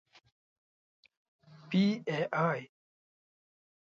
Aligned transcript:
پی 1.69 1.83
ای 2.09 2.21
اې. 2.41 2.59